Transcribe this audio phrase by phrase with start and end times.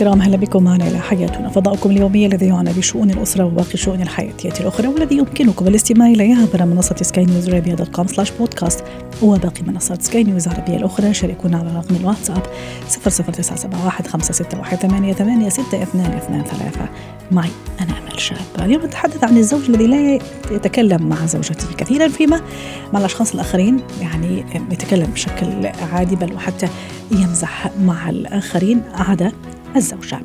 [0.00, 1.48] الكرام أهلا بكم معنا إلى حياتنا.
[1.48, 6.64] فضاؤكم اليومي الذي يعنى بشؤون الأسرة وباقي الشؤون الحياتية الأخرى والذي يمكنكم الاستماع إليه عبر
[6.64, 8.84] منصة سكاي نيوز عربيه dot com slash بودكاست
[9.22, 11.14] وباقي منصات سكاي نيوز العربية الأخرى.
[11.14, 12.42] شاركونا على رقم الواتساب
[12.88, 16.84] 00971 561 88
[17.30, 18.38] معي أنا أمل شاب.
[18.58, 20.18] اليوم نتحدث عن الزوج الذي لا
[20.50, 22.40] يتكلم مع زوجته كثيرا فيما
[22.92, 26.68] مع الأشخاص الآخرين يعني يتكلم بشكل عادي بل وحتى
[27.10, 28.82] يمزح مع الآخرين.
[28.94, 29.32] عدا
[29.76, 30.20] الزوجة.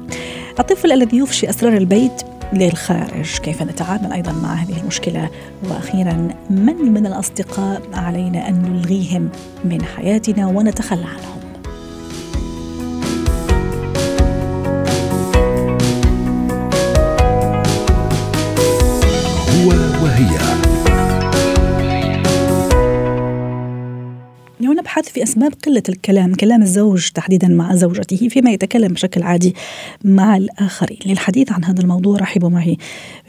[0.60, 2.24] الطفل الذي يفشي أسرار البيت
[2.54, 3.40] للخارج.
[3.40, 5.30] كيف نتعامل أيضا مع هذه المشكلة؟
[5.70, 9.30] وأخيرا من من الأصدقاء علينا أن نلغيهم
[9.66, 11.35] من حياتنا ونتخلى عنهم؟
[24.98, 29.56] نبحث في أسباب قلة الكلام كلام الزوج تحديدا مع زوجته فيما يتكلم بشكل عادي
[30.04, 30.98] مع الآخرين.
[31.06, 32.78] للحديث عن هذا الموضوع رحبوا معي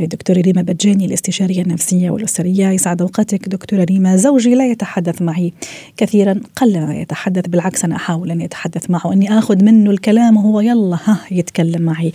[0.00, 2.68] دكتورة ريما بجاني الاستشارية النفسية والأسرية.
[2.68, 4.16] يسعد أوقاتك دكتورة ريما.
[4.16, 5.52] زوجي لا يتحدث معي
[5.96, 10.60] كثيرا قل ما يتحدث بالعكس أنا أحاول أن يتحدث معه أني أخذ منه الكلام وهو
[10.60, 12.12] يلا ها يتكلم معي.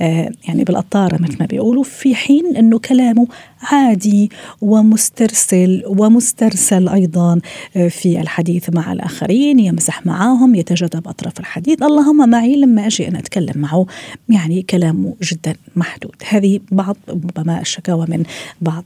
[0.00, 3.26] آه يعني بالقطارة مثل ما بيقولوا في حين أنه كلامه
[3.72, 4.30] عادي
[4.62, 7.40] ومسترسل ومسترسل أيضا
[7.76, 11.82] آه، في الحديث مع الآخرين يمزح معاهم يتجاذب أطراف الحديث.
[11.82, 13.86] اللهم معي لما أجي أن أتكلم معه
[14.28, 16.14] يعني كلامه جدا محدود.
[16.28, 18.22] هذه بعض ربما الشكاوى من
[18.60, 18.84] بعض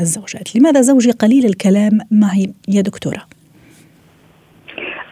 [0.00, 0.56] الزوجات.
[0.56, 3.22] لماذا زوجي قليل الكلام معي يا دكتورة؟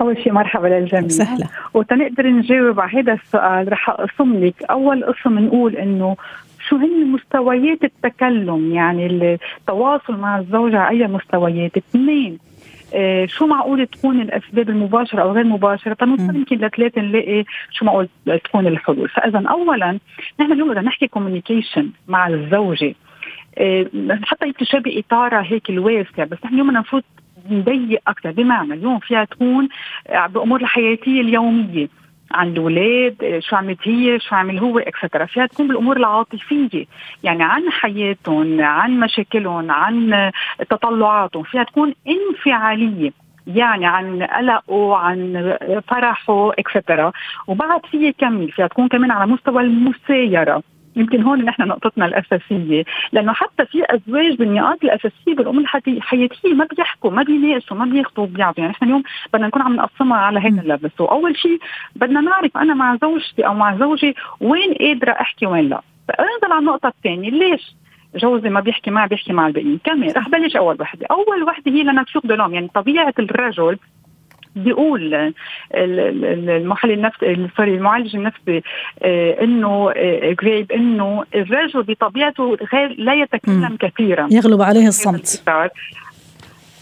[0.00, 1.08] أول شيء مرحبا للجميع.
[1.08, 4.62] سهلة وتنقدر نجاوب على هذا السؤال رح أقسم لك.
[4.70, 6.16] أول قسم نقول إنه
[6.68, 12.38] شو هن مستويات التكلم؟ يعني التواصل مع الزوجة على أي مستويات؟ اثنين
[12.94, 18.08] آه، شو معقول تكون الأسباب المباشرة أو غير مباشرة؟ تنوصل يمكن لثلاثة نلاقي شو معقول
[18.44, 19.08] تكون الحلول.
[19.08, 19.98] فإذا اولا
[20.40, 22.94] نحن اليوم بدنا نحكي communication مع الزوجة.
[23.58, 23.86] آه،
[24.22, 27.04] حتى يمكن باطارها هيك الواسع بس نحن اليوم بدنا نفوت
[27.50, 29.68] نضيق أكثر بمعنى اليوم فيها تكون
[30.28, 31.88] بأمور الحياتية اليومية.
[32.30, 36.86] عن الاولاد شو عملت هي شو عمل هو etcetera فيها تكون بالأمور العاطفية
[37.24, 40.30] يعني عن حياتهم عن مشاكلهم عن
[40.70, 41.42] تطلعاتهم.
[41.42, 43.10] فيها تكون انفعالية
[43.46, 45.56] يعني عن قلقه عن
[45.88, 47.12] فرحه اكسترا
[47.46, 50.62] وبعد فيها كمل فيها تكون كمان على مستوى المسايرة.
[50.96, 52.84] يمكن هون نحن نقطتنا الأساسية.
[53.12, 58.60] لأنه حتى في أزواج بالنقاط الأساسية بالامور الحياتية ما بيحكوا ما بيناقشوا ما بياخذوا بيعطوا
[58.60, 59.02] يعني نحن اليوم
[59.32, 61.58] بدنا نكون عم نقسمها على هذا اللبس واول شيء
[61.96, 65.80] بدنا نعرف أنا مع زوجتي أو مع زوجي وين قادرة أحكي وين لا.
[66.08, 67.74] فأنزل على النقطة الثانية ليش
[68.16, 71.06] جوزي ما بيحكي معي بيحكي مع الباقيين؟ كمان رح بلش أول وحدة.
[71.10, 73.78] أول وحدة هي لنا شو دولوم يعني طبيعة الرجل
[74.56, 75.32] بيقول
[75.74, 78.62] المحلل النفسي sorry المعالج النفسي
[79.02, 79.92] آه، إنه
[80.42, 82.56] جريب آه، إنه الرجل بطبيعته
[82.98, 84.28] لا يتكلم كثيرا.
[84.30, 85.42] يغلب عليه الصمت.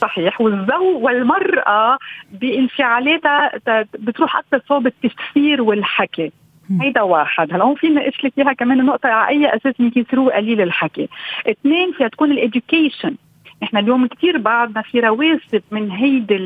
[0.00, 0.40] صحيح.
[0.40, 1.98] والزو والمرأة
[2.32, 3.50] بانفعالاتها
[3.98, 6.32] بتروح أكثر صوب التفسير والحكي.
[6.80, 7.52] هيدا واحد.
[7.52, 11.08] هلا هون فينا اشلك اياها كمان النقطه على أي أساس يمكن يصيروا قليل الحكي.
[11.50, 13.14] اثنين فيها تكون ال education
[13.64, 16.36] إحنا اليوم كثير بعدنا في رواسب من هيدي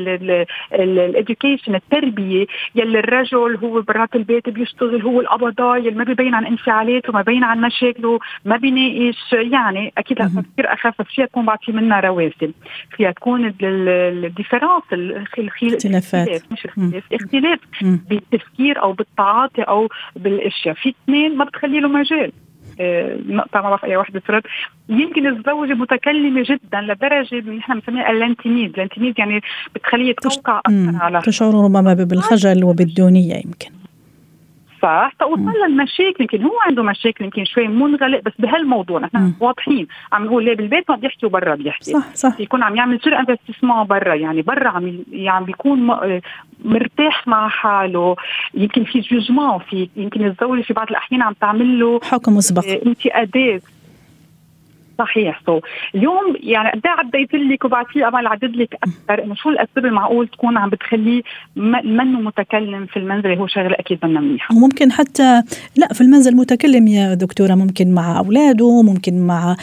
[0.73, 6.45] ال education التربية يلي الرجل هو برات البيت بيشتغل هو القبضاي اللي ما بيبين عن
[6.45, 9.33] انفعالاته ما بيبين عن مشاكله ما بيناقش.
[9.33, 12.51] يعني أكيد كثير اخف فيها تكون بعد في منها رواسب.
[12.97, 20.75] فيها تكون ال difference الاختلافات مش اختلاف اختلاف بالتفكير أو بالتعاطي أو بالأشياء.
[20.75, 22.31] في اثنين ما بتخلي له مجال.
[23.29, 24.43] نقطة ما بعرف أي وحدة صرت
[24.89, 29.41] يمكن الزوجة متكلمة جدا لدرجة نحن بنسميها ال intimide، ال intimide يعني
[29.75, 33.78] بتخليه توقع أكثر على تشعر ربما بالخجل وبالدونية يمكن.
[34.81, 39.87] صح توصل للمشاكل يمكن هو عنده مشاكل يمكن شوي منغلق بس بهالموضوع نحن واضحين.
[40.11, 41.91] عم نقول ليه بالبيت ما بيحكي وبرا بيحكي.
[41.91, 42.39] صح صح.
[42.39, 45.97] يكون عم يعمل surinvestissement برا يعني برا عم يعني بيكون
[46.65, 48.15] مرتاح مع حاله.
[48.53, 52.63] يمكن في جوجمون في يمكن الزوجه في بعض الأحيان عم تعمل له حكم مسبق.
[52.85, 53.61] انتقادات.
[54.99, 55.41] صحيح.
[55.45, 55.59] سو
[55.95, 60.27] اليوم يعني قد إيه عديت لك وبعد أمل عدد لك أكثر؟ إنه شو الأسباب المعقول
[60.27, 61.21] تكون عم بتخليه
[61.85, 64.55] منه متكلم في المنزل؟ هو شغلة أكيد منا منيحة.
[64.55, 65.41] وممكن حتى
[65.75, 67.55] لا في المنزل متكلم يا دكتورة.
[67.55, 69.55] ممكن مع أولاده ممكن مع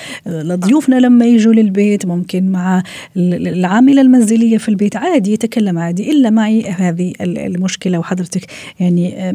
[0.52, 2.82] ضيوفنا لما يجوا للبيت ممكن مع
[3.16, 4.96] العاملة المنزلية في البيت.
[4.96, 7.98] عادي يتكلم عادي إلا معي هذه المشكلة.
[7.98, 8.46] وحضرتك
[8.80, 9.32] يعني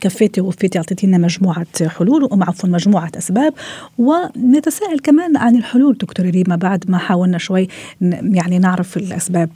[0.00, 1.66] كفيتي ووفيتي أعطيتينا مجموعة
[1.98, 3.54] حلول عفوا مجموعة أسباب.
[3.98, 7.68] ونتساءل كمان عن الحلول دكتور ريما بعد ما حاولنا شوي
[8.00, 9.50] يعني نعرف الأسباب.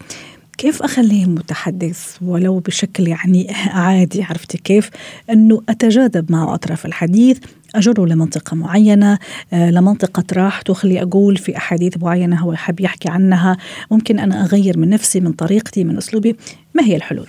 [0.58, 4.90] كيف اخليه متحدث؟ ولو بشكل يعني عادي عرفتي كيف؟
[5.31, 7.38] أنه أتجاذب مع أطراف الحديث
[7.75, 9.19] اجره لمنطقة معينة
[9.52, 10.75] آه، لمنطقة راحته.
[10.75, 13.56] خلي أقول في أحاديث معينة هو حاب يحكي عنها.
[13.90, 16.37] ممكن أنا أغير من نفسي من طريقتي من أسلوبي.
[16.75, 17.29] ما هي الحلول؟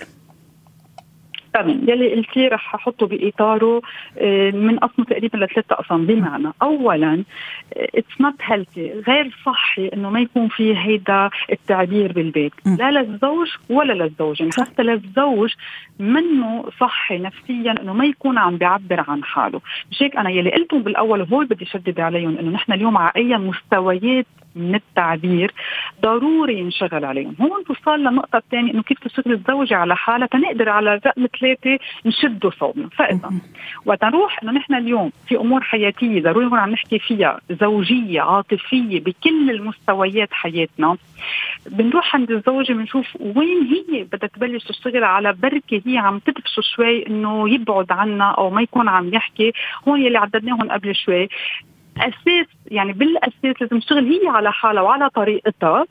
[1.54, 1.80] تمام.
[1.88, 3.82] يلي قلتيه رح أحطه بإطاره
[4.18, 7.24] آه، من قسمه تقريبا لثلاث اقسام بمعنى اولا
[7.76, 12.52] it's not healthy غير صحي إنه ما يكون في هيدا التعبير بالبيت.
[12.66, 14.42] لا للزوج ولا للزوجة.
[14.42, 15.54] يعني حتى للزوج
[15.98, 19.60] منه صحي نفسيا إنه ما يكون عم بيعبر عن حاله.
[19.90, 23.38] مش هيك أنا يلي قلته بالأول وهول بدي شدد عليهم إنه نحن اليوم على أي
[23.38, 24.26] مستويات
[24.56, 25.54] من التعبير
[26.02, 27.34] ضروري ينشغل عليهم.
[27.40, 32.50] هون توصل للنقطة الثانية إنه كيف تشتغل الزوجة على حالها تنقدر على رقم ثلاثة نشده
[32.50, 33.30] صوبنا فإذا
[33.86, 39.50] وتروح إنه نحن اليوم في أمور حياتية ضروري نكون عم نحكي فيها زوجية عاطفية بكل
[39.50, 40.96] المستويات حياتنا
[41.66, 47.06] بنروح عند الزوجة بنشوف وين هي بدها تبلش تشتغل على بركة هي عم تدفشه شوي
[47.06, 49.52] إنه يبعد عنا أو ما يكون عم يحكي
[49.88, 51.28] هون يلي عددناهم قبل شوي.
[52.08, 55.86] أساس يعني بالأساس لازم تشتغل هي على حالها وعلى طريقتها.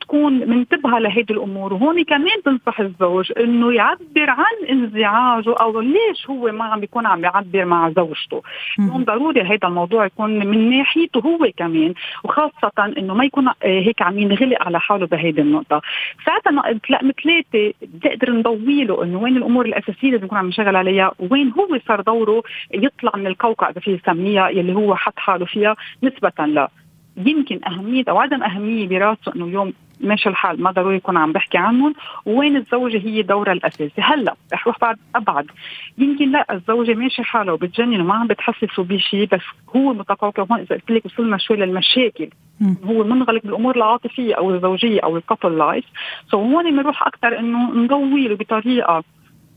[0.00, 1.74] تكون منتبهة لهيدي الأمور.
[1.74, 7.24] وهون كمان بنصح الزوج إنه يعبر عن انزعاجه أو ليش هو ما عم بيكون عم
[7.24, 8.42] يعبر مع زوجته.
[8.78, 11.94] اليوم ضروري هذا الموضوع يكون من ناحيته هو كمان
[12.24, 15.82] وخاصة إنه ما يكون هيك عم ينغلق على حاله بهيدي النقطة.
[16.26, 16.52] ساعتها
[16.90, 21.52] لا ثلاثة بنقدر نضوي له إنه وين الأمور الأساسية اللي بنكون عم نشتغل عليها وين
[21.52, 22.42] هو صار دوره
[22.74, 26.68] يطلع من القوقعه إذا في نسميها يلي هو حط حاله فيها نسبة له
[27.16, 31.58] يمكن أهمية أو عدم أهمية براسه إنه اليوم ماشي الحال ما ضروري يكون عم بحكي
[31.58, 31.94] عنهم.
[32.26, 35.46] وين الزوجة هي دورها الأساسي؟ هلأ رح روح بعد أبعد.
[35.98, 39.40] يمكن لا الزوجة ماشي حالها وبتجنن وما عم بتحسسه بشيء بس
[39.76, 42.28] هو متقوقع هون إذا قلت لك وصلنا شوي للمشاكل.
[42.84, 45.84] هو منغلق بالأمور العاطفية أو الزوجية أو ال couple life
[46.30, 49.04] so هون بنروح أكثر إنه نضوي له بطريقة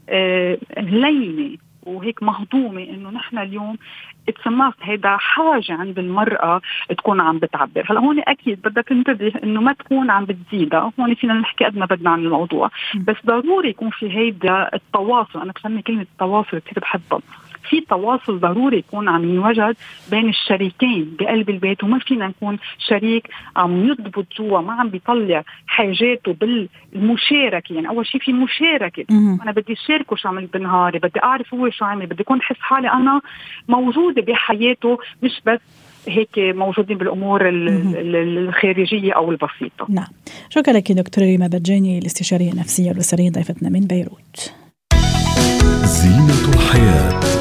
[0.10, 1.58] آه لينة.
[1.86, 3.78] وهيك مهضومة إنه نحن اليوم
[4.30, 6.62] اتسمعت هيدا حاجة عند المرأة
[6.98, 11.34] تكون عم بتعبر، هلا هون أكيد بدها تنتبه إنه ما تكون عم بتزيدها، هون فينا
[11.34, 16.02] نحكي قد ما بدنا عن الموضوع، بس ضروري يكون في هيدا التواصل، أنا بسمي كلمة
[16.02, 17.20] التواصل كثير بحبها،
[17.70, 19.76] في تواصل ضروري يكون عم ينوجد
[20.12, 22.58] بين الشريكين بقلب البيت وما فينا نكون
[22.88, 29.52] شريك عم يضبط جوا ما عم بيطلع حاجاته بالمشاركة يعني أول شيء في مشاركة أنا
[29.52, 33.22] بدي شاركه شو عملت بنهاري بدي أعرف هو شو عمل بدي اكون احس حالي أنا
[33.68, 35.60] موجودة بحياته مش بس
[36.08, 39.86] هيك موجودين بالأمور الخارجية أو البسيطة.
[39.90, 40.08] نعم.
[40.50, 44.54] شكرا لك دكتوره ريما بجاني الاستشارية النفسية الاسريه ضيفتنا من بيروت.
[45.84, 47.35] زينة الحياة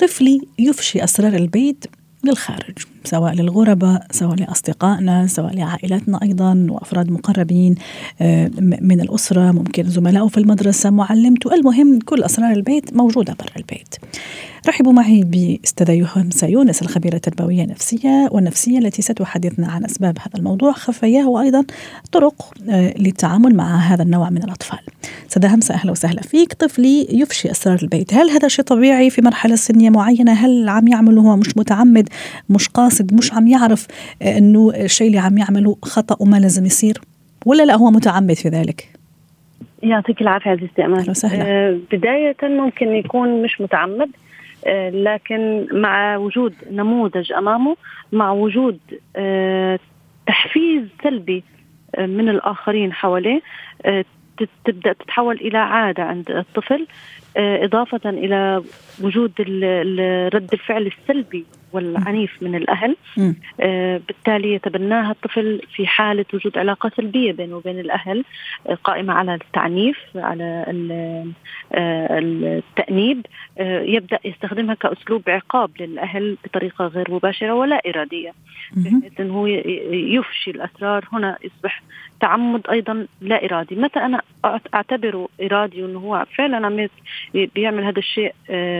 [0.00, 1.84] طفلي يفشي أسرار البيت
[2.24, 2.78] للخارج.
[3.04, 7.74] سواء للغرباء سواء لأصدقائنا سواء لعائلاتنا أيضا وأفراد مقربين
[8.20, 13.94] آه، من الأسرة ممكن زملائه في المدرسة معلمته المهم كل أسرار البيت موجودة برا البيت.
[14.68, 20.72] رحبوا معي بأستاذة يوهم سيونس الخبيرة التربوية النفسية والنفسية التي ستحدثنا عن أسباب هذا الموضوع
[20.72, 21.64] خفاياه وأيضا
[22.12, 24.78] طرق آه، للتعامل مع هذا النوع من الأطفال.
[25.28, 26.52] أستاذة همسة أهلا وسهلا فيك.
[26.52, 28.14] طفلي يفشي أسرار البيت.
[28.14, 32.08] هل هذا شيء طبيعي في مرحلة سنية معينة؟ هل عم يعمله هو مش متعمد
[32.48, 33.86] مش قاصد مش عم يعرف
[34.22, 36.98] آه، أنه الشيء اللي عم يعمله خطأ وما لازم يصير
[37.46, 38.88] ولا لا هو متعمد في ذلك؟
[39.82, 44.10] يعطيك العافية عزيزتي استئمان آه بداية ممكن يكون مش متعمد
[44.66, 47.76] آه، لكن مع وجود نموذج أمامه
[48.12, 48.78] مع وجود
[49.16, 49.78] آه،
[50.26, 51.44] تحفيز سلبي
[51.94, 53.40] آه، من الآخرين حواليه
[54.64, 56.86] تبدأ تتحول إلى عادة عند الطفل
[57.36, 58.62] إضافة إلى
[59.02, 59.32] وجود
[60.34, 62.96] رد الفعل السلبي والعنيف من الأهل
[63.60, 68.24] آه بالتالي يتبناها الطفل في حالة وجود علاقة سلبية بينه وبين الأهل
[68.68, 70.64] آه قائمة على التعنيف على
[71.74, 73.26] آه التأنيب
[73.58, 78.32] آه يبدأ يستخدمها كأسلوب عقاب للأهل بطريقة غير مباشرة ولا إرادية.
[78.76, 79.48] بحيث أنه
[80.18, 81.82] يفشي الأسرار هنا يصبح
[82.20, 83.74] تعمد أيضا لا إرادي.
[83.76, 84.22] متى أنا
[84.74, 86.88] اعتبره إرادي وانه هو فعلا عم
[87.34, 88.34] بيعمل هذا الشيء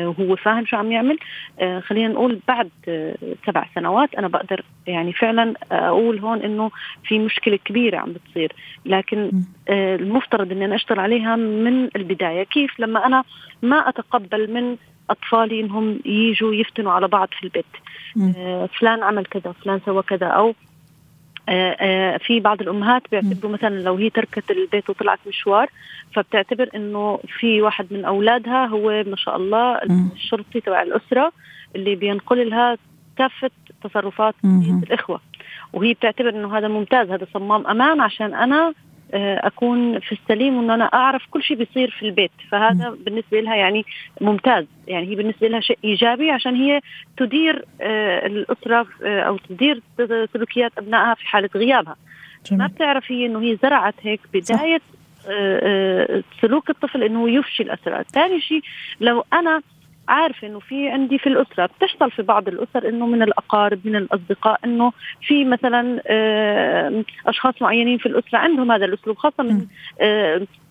[0.06, 1.18] وهو فاهم شو عم يعمل
[1.60, 3.14] آه، خلينا نقول بعد آه،
[3.46, 6.70] سبع سنوات أنا بقدر يعني فعلا أقول هون إنه
[7.04, 8.52] في مشكلة كبيرة عم بتصير.
[8.86, 9.30] لكن
[9.68, 12.42] آه، المفترض إني أنا أشتغل عليها من البداية.
[12.42, 13.24] كيف لما أنا
[13.62, 14.76] ما أتقبل من
[15.10, 17.64] أطفالي إنهم يجوا يفتنوا على بعض في البيت؟
[18.78, 20.69] فلان عمل كذا فلان سوى كذا أو آه، آه،
[22.18, 25.70] في بعض الأمهات بيعتبروا مثلا لو هي تركت البيت وطلعت مشوار
[26.14, 29.78] فبتعتبر إنه في واحد من أولادها هو ما شاء الله
[30.14, 31.32] الشرطي تبع الأسرة
[31.76, 32.76] اللي بينقل لها
[33.18, 33.50] كافة
[33.84, 34.34] تصرفات
[34.82, 35.20] الإخوة.
[35.72, 38.74] وهي بتعتبر إنه هذا ممتاز هذا صمام أمان عشان أنا آه،
[39.14, 42.96] أكون في السليم وانه أنا أعرف كل شيء بيصير في البيت فهذا.
[43.04, 43.84] بالنسبة لها يعني
[44.20, 46.80] ممتاز يعني هي بالنسبة لها شيء إيجابي عشان هي
[47.16, 49.82] تدير آه، الأسرة آه، أو تدير
[50.32, 51.96] سلوكيات أبنائها في حالة غيابها
[52.46, 52.62] جميل.
[52.62, 55.00] ما بتعرف هي إنه هي زرعت هيك بداية صح.
[56.42, 58.62] سلوك الطفل إنه يفشي الاسرار ثاني شيء
[59.00, 59.62] لو أنا
[60.10, 64.60] عارفه إنه في عندي في الأسرة بتحصل في بعض الأسر إنه من الأقارب من الأصدقاء
[64.64, 64.92] إنه
[65.26, 66.02] في مثلا
[67.26, 69.66] أشخاص معينين في الأسرة عندهم هذا الأسلوب خاصة من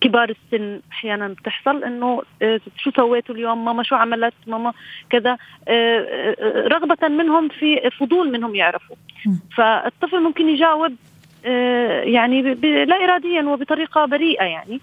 [0.00, 4.72] كبار السن أحيانا بتحصل إنه آه، شو سويتوا اليوم؟ ماما شو عملت؟ ماما
[5.10, 8.96] كذا آه، آه، رغبة منهم في فضول منهم يعرفوا.
[9.56, 10.92] فالطفل ممكن يجاوب
[12.04, 12.42] يعني
[12.84, 14.80] لا اراديا وبطريقة بريئة يعني.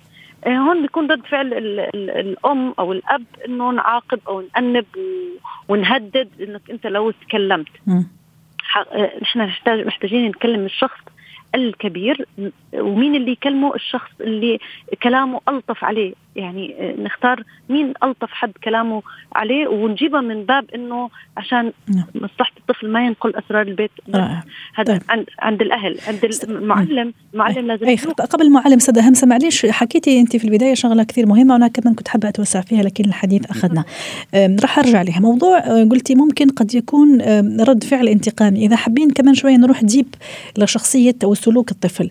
[0.48, 4.86] هون بيكون رد فعل ال ال الأم أو الأب إنه نعاقب أو نأنب
[5.68, 7.68] ونهدد إنك أنت لو تكلمت.
[8.94, 11.00] إيه، نحن نحتاج محتاجين نكلم الشخص
[11.56, 12.26] الكبير
[12.74, 14.60] ومين اللي يكلمه؟ الشخص اللي
[15.04, 16.14] كلامه ألطف عليه.
[16.38, 19.02] يعني نختار مين ألطف حد كلامه
[19.36, 22.06] عليه ونجيبه من باب إنه عشان نعم.
[22.16, 23.92] مصلحة الطفل ما ينقل أسرار البيت.
[24.76, 25.02] هذا طيب.
[25.10, 27.96] عند عند الأهل عند المعلم المعلم لازم أي
[28.30, 32.08] قبل المعلم سادة همسة معليش حكيتي أنت في البداية شغلة كثير مهمة وأنا كمان كنت
[32.08, 33.84] حابة أتوسع فيها لكن الحديث أخذنا.
[34.36, 35.20] راح أرجع لها.
[35.20, 37.22] موضوع قلتي ممكن قد يكون
[37.62, 38.66] رد فعل انتقامي.
[38.66, 40.08] إذا حابين كمان شوية نروح ديب
[40.58, 42.10] لشخصية أو سلوك الطفل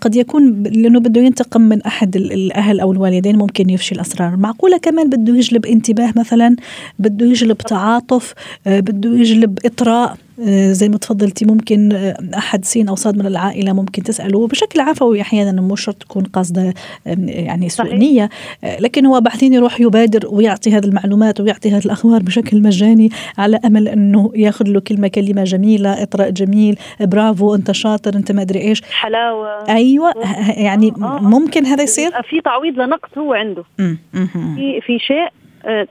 [0.00, 4.36] قد يكون لأنه بده ينتقم من أحد الأهل أو الوالدين ممكن يفشي الأسرار.
[4.36, 6.56] معقولة كمان بده يجلب انتباه مثلا
[6.98, 8.34] بده يجلب تعاطف
[8.66, 10.23] بده يجلب إطراء؟ آه،
[10.72, 15.20] زي ما تفضلتي ممكن آه، أحد سين أو صاد من العائلة ممكن تسأله بشكل عفوي
[15.20, 16.74] أحيانا مو شرط تكون قاصدة
[17.06, 18.28] يعني سوء نية
[18.64, 23.60] آه، لكن هو بعدين يروح يبادر ويعطي هذه المعلومات ويعطي هذه الأخبار بشكل مجاني على
[23.64, 28.60] أمل أنه يأخذ له كلمة كلمة جميلة إطراء جميل برافو أنت شاطر أنت ما أدري
[28.60, 28.82] إيش.
[28.82, 29.68] حلاوة.
[29.68, 30.14] أيوه
[30.56, 33.64] يعني ممكن هذا يصير؟ في تعويض لنقص هو عنده.
[33.76, 35.28] في في شيء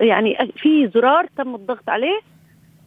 [0.02, 2.33] يعني في زرار تم الضغط عليه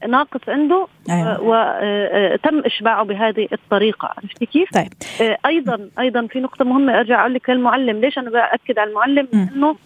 [0.08, 1.38] ناقص عنده أيوة.
[1.40, 4.14] وتم إشباعه بهذه الطريقة.
[4.16, 4.92] عرفتي كيف؟ طيب.
[5.20, 9.28] آه، أيضا أيضا في نقطة مهمة أرجع أقول لك للمعلم ليش أنا بأكد على المعلم؟
[9.34, 9.76] انه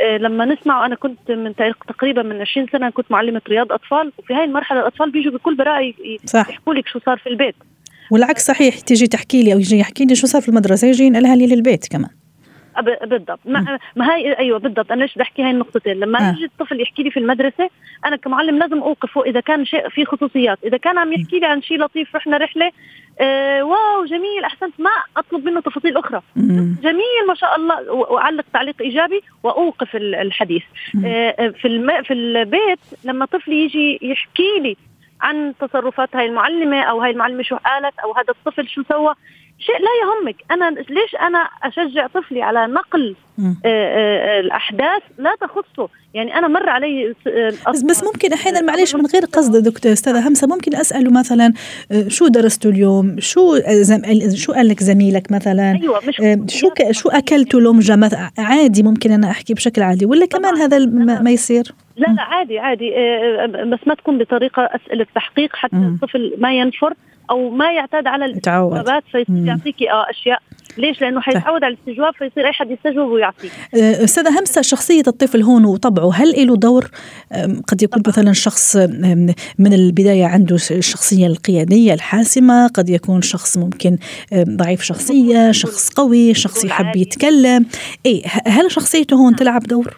[0.00, 1.54] آه، لما نسمع أنا كنت من
[1.88, 4.12] تقريبا من 20 سنة كنت معلمة رياض أطفال.
[4.18, 5.92] وفي هاي المرحلة الأطفال بيجوا بكل براءة
[6.34, 7.54] يحكوا لك شو صار في البيت.
[8.10, 8.80] والعكس صحيح.
[8.80, 11.88] تيجي تحكي لي أو يجي يحكي لي شو صار في المدرسة يجي ينقلها لي للبيت
[11.88, 12.10] كمان.
[12.82, 13.40] بالضبط.
[13.44, 14.92] ما, ما هاي أيوه بالضبط.
[14.92, 16.00] أنا ليش بحكي هاي النقطتين.
[16.00, 16.32] لما آه.
[16.32, 17.70] يجي الطفل يحكي لي في المدرسة
[18.06, 20.58] أنا كمعلم لازم أوقفه إذا كان شيء في خصوصيات.
[20.64, 22.72] إذا كان عم يحكي لي عن شيء لطيف رحنا رحلة
[23.20, 24.80] آه واو جميل أحسنت.
[24.80, 26.22] ما أطلب منه تفاصيل أخرى.
[26.82, 27.92] جميل ما شاء الله.
[27.92, 30.62] وأعلق تعليق إيجابي وأوقف الحديث.
[31.04, 32.02] آه في الم...
[32.02, 34.76] في البيت لما طفلي يجي يحكي لي
[35.20, 39.14] عن تصرفات هاي المعلمة أو هاي المعلمة شو قالت أو هذا الطفل شو سوى
[39.60, 40.36] شيء لا يهمك.
[40.50, 45.88] أنا ليش أنا أشجع طفلي على نقل آه، آه، الأحداث؟ لا تخصه.
[46.14, 47.14] يعني أنا مر علي
[47.68, 51.52] بس بس ممكن أحيانا معلش من غير قصد دكتور أستاذة همسة ممكن اساله مثلا
[51.92, 54.02] آه، شو درستوا اليوم؟ شو زم...
[54.34, 56.16] شو قال لك زميلك مثلا؟ أيوة مش
[56.60, 56.90] شو ك...
[56.90, 60.78] شو اكلتوا لمجه مثلا عادي ممكن أنا أحكي بشكل عادي ولا كمان هذا
[61.22, 62.90] ما يصير؟ لا لا عادي عادي.
[63.70, 66.94] بس ما تكون بطريقة أسئلة تحقيق حتى الطفل ما ينفر.
[67.30, 70.38] أو ما يعتاد على الاستجوابات فيعطيكي آه أشياء
[70.78, 73.52] ليش؟ لأنه حيتعود على الاستجواب فيصير أي حد يستجوب ويعطيك.
[73.74, 76.90] أه، أستاذة همسة شخصية الطفل هون وطبعه هل له دور؟
[77.68, 78.12] قد يكون طبعا.
[78.12, 78.76] مثلا شخص
[79.58, 83.98] من البداية عنده الشخصية القيادية الحاسمة، قد يكون شخص ممكن
[84.34, 87.66] ضعيف شخصية، شخص قوي، شخص يحب يتكلم،
[88.06, 89.96] اي هل شخصيته هون تلعب دور؟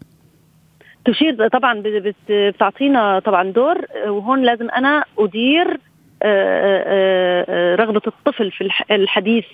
[1.04, 1.82] تشير طبعا
[2.28, 5.80] بتعطينا طبعا دور وهون لازم أنا أدير
[7.76, 9.44] رغبة الطفل في الحديث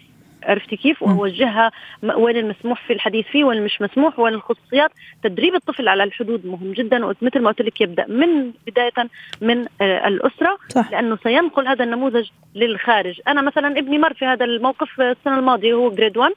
[0.43, 1.71] عرفتي كيف؟ واوجهها
[2.03, 4.91] وين المسموح في الحديث فيه وين مش مسموح وين الخصوصيات.
[5.23, 9.09] تدريب الطفل على الحدود مهم جدا ومثل ما قلت لك يبدأ من بداية
[9.41, 10.91] من آه، الأسرة صح.
[10.91, 13.21] لأنه سينقل هذا النموذج للخارج.
[13.29, 16.33] أنا مثلا ابني مر في هذا الموقف السنة الماضية هو جريد 1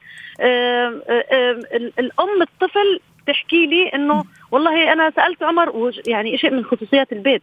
[1.98, 7.42] الأم الطفل تحكي لي إنه والله أنا سألت عمر يعني شيء من خصوصيات البيت.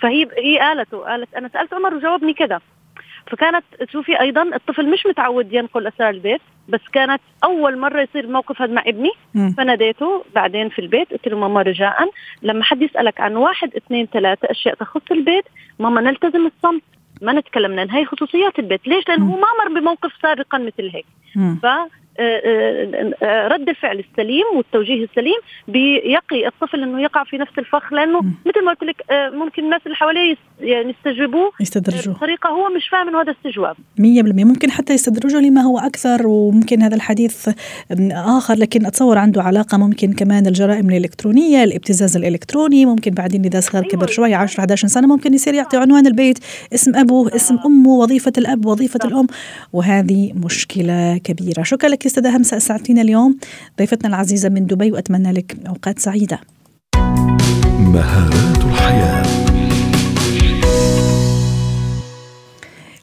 [0.00, 2.60] فهي هي قالته قالت أنا سألت عمر وجاوبني كذا.
[3.26, 8.62] فكانت تشوفي أيضا الطفل مش متعود ينقل أسرار البيت بس كانت أول مرة يصير الموقف
[8.62, 9.10] هذا مع ابني.
[9.56, 12.10] فناديته بعدين في البيت قلت له ماما رجاء.
[12.42, 15.44] لما حد يسألك عن واحد اثنين ثلاثة أشياء تخص البيت
[15.78, 16.82] ماما نلتزم الصمت.
[17.22, 18.88] ما نتكلم ننهي خصوصيات البيت.
[18.88, 21.06] ليش؟ لأنه هو ما مر بموقف سابقا مثل هيك.
[21.62, 21.66] ف
[23.22, 25.38] رد الفعل السليم والتوجيه السليم
[25.68, 29.96] بيقي الطفل إنه يقع في نفس الفخ لأنه مثل ما قلت لك ممكن الناس اللي
[29.96, 32.14] حواليه يعني يستجوبوه يستدرجوه.
[32.14, 33.76] بطريقة هو مش فاهم إنه هذا استجواب.
[33.76, 37.48] 100% ممكن حتى يستدرجوا لما هو أكثر وممكن هذا الحديث
[38.12, 43.82] آخر لكن أتصور عنده علاقة ممكن كمان الجرائم الإلكترونية الابتزاز الإلكتروني ممكن بعدين إذا صار
[43.82, 44.12] كبر أيوة.
[44.12, 46.38] شوي 10 11 سنة ممكن يصير يعطي عنوان البيت
[46.74, 49.26] اسم أبوه اسم أمه وظيفة الأب وظيفة الأم.
[49.72, 51.62] وهذه مشكلة كبيرة.
[51.62, 53.38] شكرا لك استاذه همسة اسعدتينا اليوم.
[53.78, 56.40] ضيفتنا العزيزة من دبي وأتمنى لك أوقات سعيدة.
[57.78, 59.22] مهارات الحياة.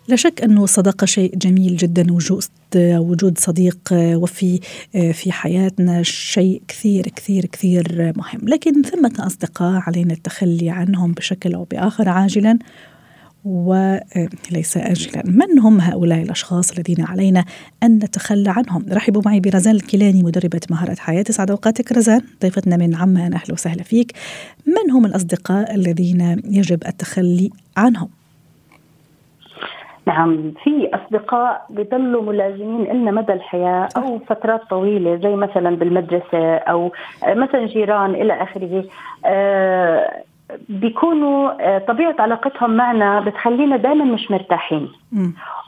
[0.07, 2.43] لا شك أنه الصداقة شيء جميل جدا وجود
[2.75, 4.59] وجود صديق وفي
[5.13, 8.47] في حياتنا شيء كثير كثير كثير مهم.
[8.47, 12.59] لكن ثمة أصدقاء علينا التخلي عنهم بشكل أو بآخر عاجلا.
[13.45, 15.23] وليس أجلا.
[15.25, 17.45] من هم هؤلاء الأشخاص الذين علينا
[17.83, 21.23] أن نتخلى عنهم؟ رحبوا معي برزان الكيلاني مدربة مهارة حياة.
[21.23, 22.21] سعد أوقاتك رزان.
[22.41, 24.11] ضيفتنا من عمان أهلا وسهلا فيك.
[24.67, 28.09] من هم الأصدقاء الذين يجب التخلي عنهم؟
[30.07, 36.91] نعم في أصدقاء بيضلوا ملازمين لنا مدى الحياة أو فترات طويلة زي مثلا بالمدرسة أو
[37.27, 38.85] مثلا جيران إلى آخره.
[39.25, 40.23] آه
[40.69, 44.89] بيكونوا آه، طبيعة علاقتهم معنا بتخلينا دائما مش مرتاحين.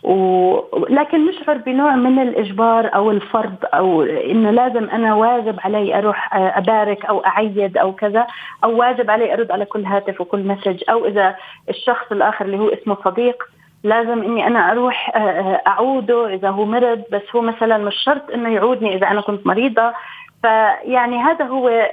[0.04, 6.58] ولكن نشعر بنوع من الإجبار أو الفرض أو إنه لازم أنا واجب علي أروح آه،
[6.58, 8.28] أبارك أو أعيد أو كذا
[8.64, 11.36] أو واجب علي أرد على كل هاتف وكل مسج أو إذا
[11.70, 13.44] الشخص الآخر اللي هو اسمه صديق
[13.84, 18.50] لازم إني أنا أروح آه، أعوده إذا هو مرض بس هو مثلا مش شرط إنه
[18.50, 19.94] يعودني إذا أنا كنت مريضة.
[20.42, 21.90] فيعني هذا هو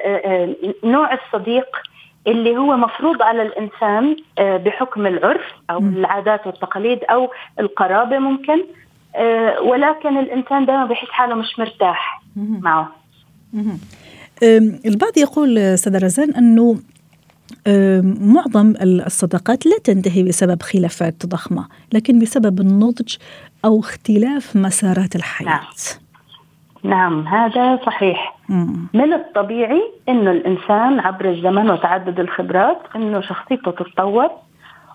[0.84, 1.66] نوع الصديق
[2.28, 7.30] اللي هو مفروض على الإنسان آه، بحكم العرف أو العادات والتقاليد أو
[7.60, 8.64] القرابة ممكن
[9.16, 12.92] آه، ولكن الإنسان دائما بحس حاله مش مرتاح معه.
[14.86, 16.78] البعض يقول أستاذ رزان أنه
[18.20, 23.16] معظم الصداقات لا تنتهي بسبب خلافات ضخمة لكن بسبب النضج
[23.64, 25.48] أو اختلاف مسارات الحياة.
[25.48, 25.64] نعم.
[26.82, 28.37] نعم هذا صحيح.
[28.94, 34.30] من الطبيعي إنه الإنسان عبر الزمن وتعدد الخبرات إنه شخصيته تتطور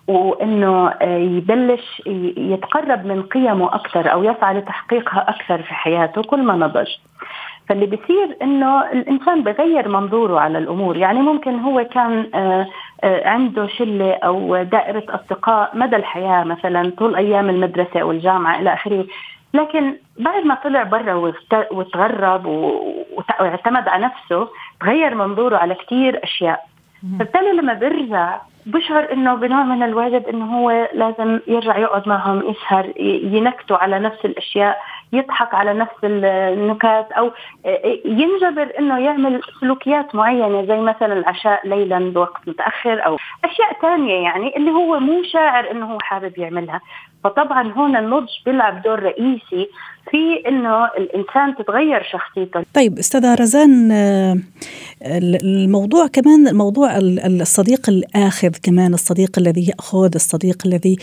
[0.08, 2.02] وإنه آه، يبلش
[2.36, 6.88] يتقرب من قيمه أكثر أو يسعى لتحقيقها أكثر في حياته كل ما نضج.
[7.68, 12.66] فاللي بيصير إنه الإنسان بغير منظوره على الأمور، يعني ممكن هو كان آه،
[13.04, 18.72] آه، عنده شلة أو دائرة أصدقاء مدى الحياة مثلا طول أيام المدرسة أو الجامعة إلى
[18.72, 19.04] آخره،
[19.54, 21.32] لكن بعد ما طلع برا
[21.70, 22.46] وتغرب
[23.40, 24.48] واعتمد على نفسه
[24.80, 26.64] تغير منظوره على كثير أشياء.
[27.18, 32.92] فبالتالي لما بيرجع بشعر إنه بنوع من الواجب إنه هو لازم يرجع يقعد معهم يسهر
[33.36, 34.78] ينكتوا على نفس الأشياء
[35.12, 37.30] يضحك على نفس النكات أو
[38.04, 44.56] ينجبر إنه يعمل سلوكيات معينة زي مثلا العشاء ليلا بوقت متأخر أو أشياء ثانية يعني
[44.56, 46.80] اللي هو مو شاعر إنه هو حابب يعملها.
[47.24, 49.68] فطبعا هون النضج بيلعب دور رئيسي
[50.10, 54.36] في إنه الإنسان تتغير شخصيته طيب أستاذة رزان آه،
[55.42, 60.96] الموضوع كمان موضوع الصديق الاخذ كمان الصديق الذي يأخذ الصديق الذي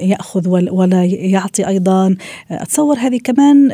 [0.00, 2.16] يأخذ ولا يعطي أيضا.
[2.50, 3.70] أتصور هذه كمان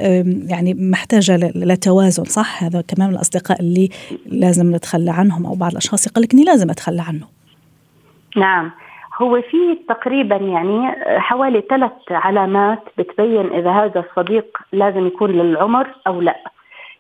[0.49, 3.89] يعني محتاجة لتوازن صح؟ هذا كمان الأصدقاء اللي
[4.27, 7.27] لازم نتخلى عنهم أو بعض الأشخاص يقول لك اني لازم أتخلى عنه.
[8.37, 8.71] نعم.
[9.21, 16.21] هو في تقريبا يعني حوالي ثلاث علامات بتبين إذا هذا الصديق لازم يكون للعمر أو
[16.21, 16.37] لا.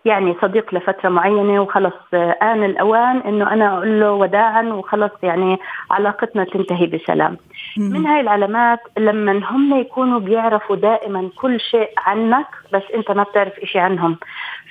[0.05, 1.95] يعني صديق لفترة معينة وخلص
[2.43, 5.59] آن الأوان إنه أنا أقول له وداعا وخلص يعني
[5.91, 7.37] علاقتنا تنتهي بسلام.
[7.77, 13.59] من هاي العلامات لما هم يكونوا بيعرفوا دائما كل شيء عنك بس أنت ما بتعرف
[13.59, 14.17] إشي عنهم.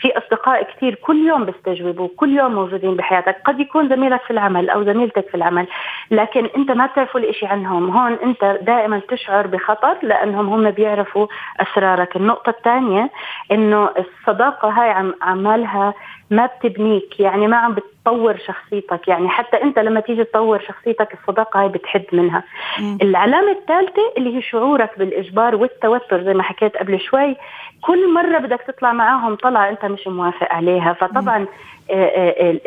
[0.02, 3.36] في أصدقاء كثير كل يوم بيستجوبوا كل يوم موجودين بحياتك.
[3.46, 5.68] قد يكون زميلك في العمل أو زميلتك في العمل
[6.12, 7.90] لكن أنت ما بتعرفوا الإشي عنهم.
[7.90, 11.28] هون أنت دائما تشعر بخطر لأنهم هم بيعرفوا
[11.60, 12.16] أسرارك.
[12.16, 13.10] النقطة الثانية
[13.52, 15.94] إنه الصداقة هاي عم عمالها
[16.30, 21.62] ما بتبنيك يعني ما عم بتطور شخصيتك يعني حتى أنت لما تيجي تطور شخصيتك الصداقة
[21.62, 22.44] هاي بتحد منها.
[22.80, 22.98] مم.
[23.02, 27.36] العلامة الثالثة اللي هي شعورك بالإجبار والتوتر زي ما حكيت قبل شوي
[27.82, 30.94] كل مرة بدك تطلع معاهم طلعة أنت مش موافق عليها.
[30.94, 31.48] فطبعا
[31.92, 32.58] آه، آه،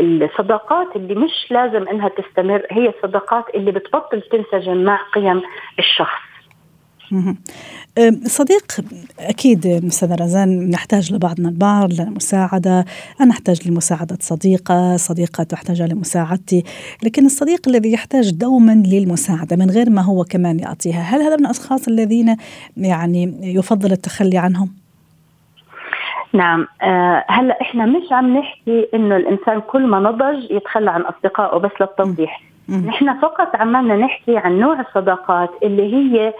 [0.00, 5.42] الصداقات اللي مش لازم إنها تستمر هي الصداقات اللي بتبطل تنسجم مع قيم
[5.78, 6.25] الشخص.
[8.24, 8.64] صديق
[9.20, 12.84] أكيد أستاذة رزان نحتاج لبعضنا البعض للمساعدة.
[13.20, 16.64] أنا أحتاج لمساعدة صديقة صديقة تحتاج لمساعدتي
[17.02, 21.44] لكن الصديق الذي يحتاج دوما للمساعدة من غير ما هو كمان يعطيها هل هذا من
[21.44, 22.36] الأشخاص الذين
[22.76, 24.70] يعني يفضل التخلي عنهم؟
[26.32, 26.66] نعم.
[26.82, 31.70] آه هلا إحنا مش عم نحكي إنه الإنسان كل ما نضج يتخلى عن أصدقائه بس
[31.80, 32.42] للتوضيح.
[32.68, 36.32] نحن فقط عمالنا نحكي عن نوع الصداقات اللي هي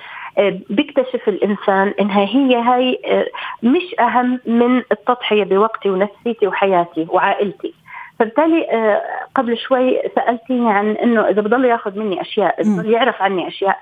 [0.71, 3.27] بيكتشف الإنسان إنها هي هاي آه،
[3.63, 7.75] مش أهم من التضحية بوقتي ونفسيتي وحياتي وعائلتي.
[8.19, 9.03] فبالتالي آه،
[9.35, 13.79] قبل شوي سألتيني عن إنه إذا بضل يأخذ مني أشياء بضل يعرف عني أشياء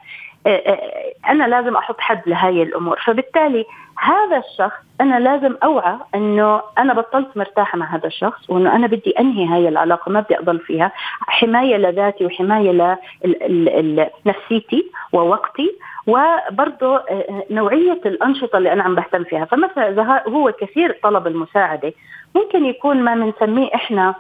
[1.29, 2.99] أنا لازم أحط حد لهي الأمور.
[3.07, 3.65] فبالتالي
[3.99, 9.11] هذا الشخص أنا لازم أوعى إنه أنا بطلت مرتاحة مع هذا الشخص وإنه أنا بدي
[9.21, 10.93] أنهي هاي العلاقة ما بدي أضل فيها.
[11.21, 12.99] حماية لذاتي وحماية
[14.27, 15.71] لنفسيتي ووقتي
[16.07, 19.45] وبرضه آه، نوعية الأنشطة اللي أنا عم بهتم فيها.
[19.45, 21.93] فمثلا إذا هو كثير طلب المساعدة
[22.35, 24.15] ممكن يكون ما بنسميه إحنا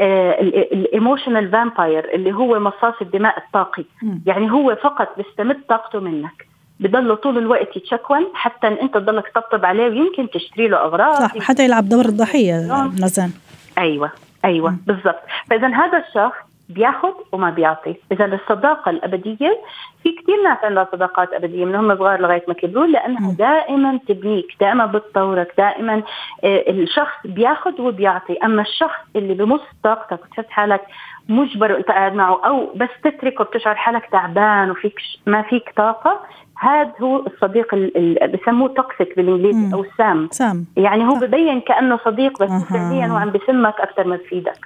[0.00, 3.84] ال emotional vampire اللي هو مصاص الدماء الطاقي.
[4.26, 6.46] يعني هو فقط بيستمد طاقته منك.
[6.80, 11.14] بضل طول الوقت يتشكون حتى إن أنت تضلك تطبطب عليه ويمكن تشتري له أغراض.
[11.14, 12.54] صح حتى يلعب دور الضحية
[12.86, 13.30] نزان.
[13.78, 14.10] أيوه
[14.44, 15.20] أيوه بالضبط.
[15.50, 17.94] فإذا هذا الشخص بياخذ وما بيعطي.
[18.12, 19.60] إذا الصداقة الأبدية
[20.02, 24.56] في كثير ناس عندها صداقات أبدية من هم صغار لغاية ما كبروا لأنها دائما تبنيك
[24.60, 26.02] دائما بتطورك دائما
[26.44, 28.36] آه، الشخص بياخذ وبيعطي.
[28.44, 30.82] أما الشخص اللي بمص طاقتك وتحس حالك
[31.28, 34.94] مجبر وأنت قاعد معه أو بس تتركه بتشعر حالك تعبان وفيك
[35.26, 36.20] ما فيك طاقة
[36.60, 42.42] هذا هو الصديق اللي بسموه توكسيك بالإنجليزي أو سام سام يعني هو ببين كأنه صديق
[42.42, 44.58] بس فعليا هو عم بسمك أكثر ما بفيدك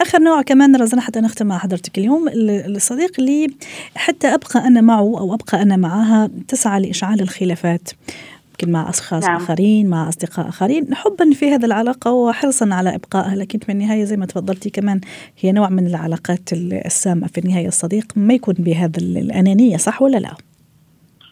[0.00, 2.28] آخر نوع كمان رزنا حتى نختم مع حضرتك اليوم.
[2.76, 3.46] الصديق اللي
[3.94, 7.90] حتى أبقى أنا معه أو أبقى أنا معها تسعى لإشعال الخلافات
[8.50, 9.36] يمكن مع أشخاص نعم.
[9.36, 10.94] آخرين مع أصدقاء آخرين.
[10.94, 15.00] حبا في هذه العلاقة وحرصا على إبقائها لكن في النهاية زي ما تفضلتي كمان
[15.40, 17.68] هي نوع من العلاقات السامة في النهاية.
[17.68, 20.34] الصديق ما يكون بهذا الأنانية صح ولا لا؟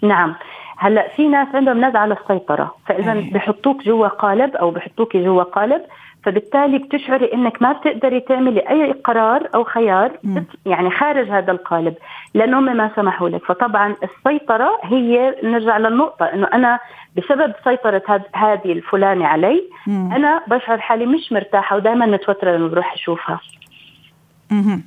[0.03, 0.35] نعم
[0.79, 3.33] هلا في ناس عندهم نزعة للسيطره فإذا أيه.
[3.33, 5.83] بحطوك جوا قالب أو بحطوك جوا قالب
[6.23, 10.19] فبالتالي بتشعري إنك ما بتقدري تعملي أي قرار أو خيار.
[10.67, 11.95] يعني خارج هذا القالب
[12.35, 16.79] لانهم ما سمحوا لك فطبعا السيطرة هي نرجع للنقطة إنه أنا
[17.17, 20.13] بسبب سيطرة هذه الفلانة علي م.
[20.13, 23.41] أنا بشعر حالي مش مرتاحة ودائما متوترة لما بروح أشوفها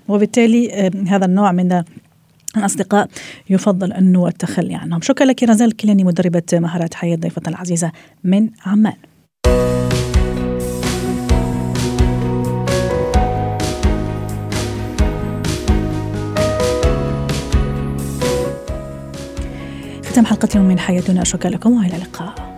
[0.07, 1.83] وبالتالي هذا النوع من
[2.57, 3.07] الأصدقاء
[3.49, 5.01] يفضل أنه التخلي عنهم.
[5.01, 7.91] شكرا لك رزال الكيلاني مدربة مهارات حياة ضيفة العزيزة
[8.23, 8.93] من عمان.
[20.05, 21.23] ختام حلقة اليوم من حياتنا.
[21.23, 22.51] شكرا لكم وإلى اللقاء.